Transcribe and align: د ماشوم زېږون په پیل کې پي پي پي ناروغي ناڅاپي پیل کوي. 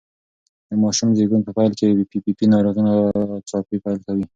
د 0.69 0.71
ماشوم 0.83 1.09
زېږون 1.17 1.41
په 1.45 1.51
پیل 1.57 1.71
کې 1.79 1.87
پي 2.09 2.19
پي 2.23 2.31
پي 2.37 2.45
ناروغي 2.53 2.81
ناڅاپي 2.87 3.77
پیل 3.83 3.97
کوي. 4.07 4.25